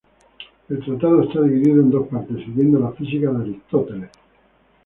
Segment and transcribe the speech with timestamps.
[0.67, 4.09] El Tratado está dividido en dos partes, siguiendo la Física de Aristóteles.